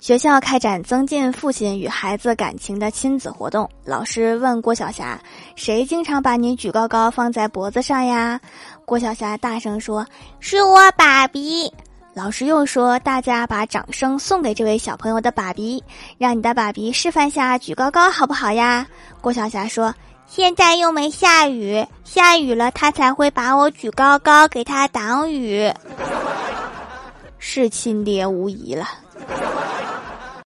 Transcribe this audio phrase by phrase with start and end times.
[0.00, 5.20] 学校开展增进父亲与孩子感情的亲子活动老师问郭晓霞
[5.56, 8.40] 谁经常把你举高高放在脖子上呀？
[8.84, 10.06] 郭晓霞大声说
[10.38, 11.72] 是我爸比。
[12.14, 15.82] 老师又说大家把掌声送给这位小朋友的爸比
[16.16, 18.86] 让你的爸比示范下举高高好不好呀？
[19.20, 19.92] 郭晓霞说
[20.26, 25.72] 现在又没下雨下雨了他才会把我举高高给他挡雨。
[27.40, 28.86] 是亲爹无疑了。